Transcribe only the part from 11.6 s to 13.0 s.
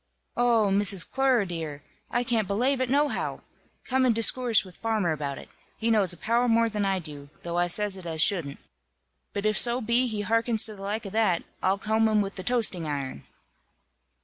I'll comb him with the toasting